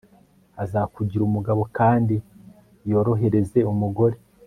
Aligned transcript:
azakugira 0.63 1.23
umugabo 1.25 1.61
kandi 1.77 2.15
yorohereze 2.89 3.59
umugore 3.71 4.15